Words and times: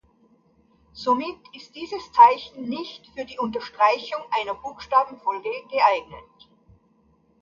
Somit 0.93 1.37
ist 1.55 1.75
dieses 1.75 2.11
Zeichen 2.11 2.63
nicht 2.63 3.05
für 3.09 3.23
die 3.23 3.37
Unterstreichung 3.37 4.21
einer 4.31 4.55
Buchstabenfolge 4.55 5.49
geeignet. 5.69 6.49